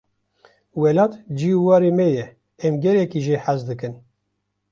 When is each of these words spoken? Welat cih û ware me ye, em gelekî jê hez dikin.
Welat 0.81 1.13
cih 1.37 1.53
û 1.59 1.61
ware 1.67 1.89
me 1.97 2.07
ye, 2.17 2.25
em 2.65 2.73
gelekî 2.83 3.19
jê 3.27 3.37
hez 3.45 3.59
dikin. 3.69 3.93